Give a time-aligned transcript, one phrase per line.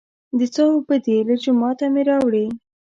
[0.37, 2.45] د څاه اوبه دي، له جوماته مې راوړې.